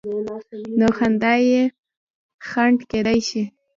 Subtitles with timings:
[0.79, 1.63] نو خندا یې
[2.49, 3.43] خنډ کېدای شي.